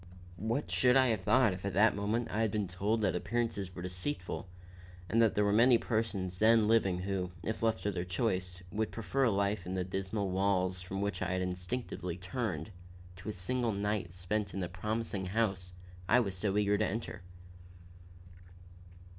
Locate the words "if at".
1.53-1.75